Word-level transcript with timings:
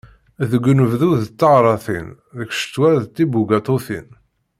Deg 0.49 0.63
unebdu, 0.71 1.11
d 1.23 1.25
taɣratin. 1.39 2.07
Deg 2.37 2.49
ccetwa, 2.53 2.89
d 3.03 3.05
tibugaṭutin. 3.15 4.07